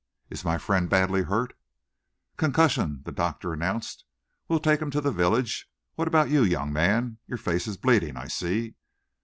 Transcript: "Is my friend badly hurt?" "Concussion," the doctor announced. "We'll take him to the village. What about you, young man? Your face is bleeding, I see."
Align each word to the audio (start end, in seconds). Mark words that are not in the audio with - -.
"Is 0.31 0.43
my 0.43 0.57
friend 0.57 0.89
badly 0.89 1.21
hurt?" 1.21 1.55
"Concussion," 2.35 3.03
the 3.05 3.11
doctor 3.11 3.53
announced. 3.53 4.03
"We'll 4.47 4.59
take 4.59 4.81
him 4.81 4.89
to 4.89 4.99
the 4.99 5.11
village. 5.11 5.69
What 5.93 6.07
about 6.07 6.31
you, 6.31 6.41
young 6.43 6.73
man? 6.73 7.19
Your 7.27 7.37
face 7.37 7.67
is 7.67 7.77
bleeding, 7.77 8.17
I 8.17 8.25
see." 8.27 8.77